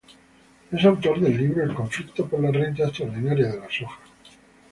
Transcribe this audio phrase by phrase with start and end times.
[0.71, 3.99] Es autor del libro "El conflicto por la renta extraordinaria de la soja.